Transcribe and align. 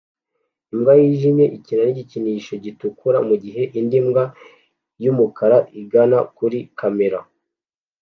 Imbwa 0.73 0.93
yijimye 1.01 1.45
ikina 1.57 1.81
nigikinisho 1.85 2.53
gitukura 2.63 3.17
mugihe 3.27 3.63
indi 3.79 3.97
mbwa 4.05 4.23
yumukara 5.03 5.57
igana 5.81 6.17
kuri 6.37 6.57
kamera 6.79 7.19